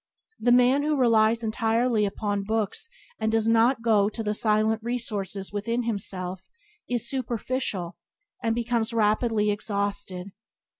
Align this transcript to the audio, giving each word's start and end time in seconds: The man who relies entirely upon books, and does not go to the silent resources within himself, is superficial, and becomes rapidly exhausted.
The 0.39 0.51
man 0.51 0.81
who 0.81 0.95
relies 0.97 1.43
entirely 1.43 2.05
upon 2.07 2.43
books, 2.43 2.89
and 3.19 3.31
does 3.31 3.47
not 3.47 3.83
go 3.83 4.09
to 4.09 4.23
the 4.23 4.33
silent 4.33 4.81
resources 4.81 5.53
within 5.53 5.83
himself, 5.83 6.41
is 6.89 7.07
superficial, 7.07 7.97
and 8.41 8.55
becomes 8.55 8.93
rapidly 8.93 9.51
exhausted. 9.51 10.31